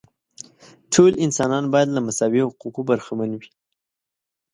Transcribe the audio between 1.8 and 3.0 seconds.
له مساوي حقوقو